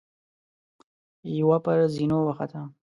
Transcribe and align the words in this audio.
يوه 1.39 1.57
پر 1.65 1.77
زينو 1.93 2.17
وخته. 2.27 2.61